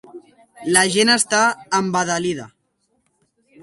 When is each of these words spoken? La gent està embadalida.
La 0.77 0.83
gent 0.95 1.13
està 1.17 1.43
embadalida. 1.83 2.51